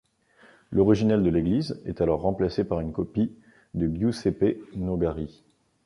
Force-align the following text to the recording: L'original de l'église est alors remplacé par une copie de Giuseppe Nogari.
L'original 0.71 1.21
de 1.21 1.29
l'église 1.29 1.79
est 1.85 2.01
alors 2.01 2.21
remplacé 2.21 2.63
par 2.63 2.79
une 2.79 2.91
copie 2.91 3.31
de 3.75 3.85
Giuseppe 3.87 4.57
Nogari. 4.75 5.43